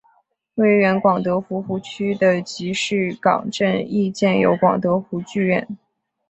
[0.55, 5.77] 位于原广德湖湖区的集士港镇亦建有广德湖剧院。